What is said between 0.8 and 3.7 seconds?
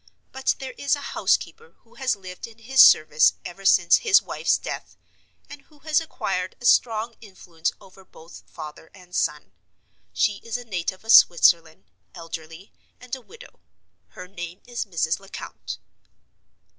a housekeeper who has lived in his service ever